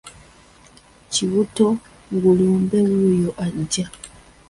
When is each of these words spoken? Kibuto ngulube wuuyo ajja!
Kibuto 1.11 1.67
ngulube 2.13 2.79
wuuyo 2.89 3.31
ajja! 3.45 3.85